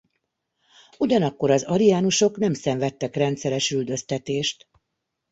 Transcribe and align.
Ugyanakkor 0.97 1.51
az 1.51 1.63
ariánusok 1.63 2.37
nem 2.37 2.53
szenvedtek 2.53 3.15
rendszeres 3.15 3.71
üldöztetést. 3.71 4.69